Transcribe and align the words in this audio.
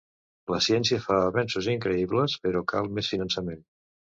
La 0.53 0.57
ciència 0.67 1.01
fa 1.03 1.17
avenços 1.25 1.69
increïbles, 1.75 2.39
però 2.47 2.65
cal 2.73 2.93
més 2.97 3.13
finançament. 3.17 3.63